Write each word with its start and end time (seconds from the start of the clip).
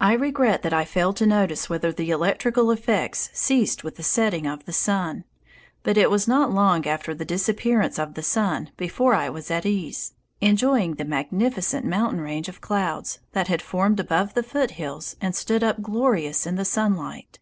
I 0.00 0.12
regret 0.12 0.62
that 0.62 0.72
I 0.72 0.84
failed 0.84 1.16
to 1.16 1.26
notice 1.26 1.68
whether 1.68 1.90
the 1.92 2.10
electrical 2.12 2.70
effects 2.70 3.28
ceased 3.32 3.82
with 3.82 3.96
the 3.96 4.04
setting 4.04 4.46
of 4.46 4.66
the 4.66 4.72
sun, 4.72 5.24
but 5.82 5.96
it 5.98 6.12
was 6.12 6.28
not 6.28 6.52
long 6.52 6.86
after 6.86 7.12
the 7.12 7.24
disappearance 7.24 7.98
of 7.98 8.14
the 8.14 8.22
sun 8.22 8.70
before 8.76 9.14
I 9.14 9.28
was 9.28 9.50
at 9.50 9.66
ease, 9.66 10.14
enjoying 10.40 10.94
the 10.94 11.04
magnificent 11.04 11.84
mountain 11.84 12.20
range 12.20 12.48
of 12.48 12.60
clouds 12.60 13.18
that 13.32 13.48
had 13.48 13.62
formed 13.62 13.98
above 13.98 14.34
the 14.34 14.44
foothills 14.44 15.16
and 15.20 15.34
stood 15.34 15.64
up 15.64 15.82
glorious 15.82 16.46
in 16.46 16.54
the 16.54 16.64
sunlight. 16.64 17.40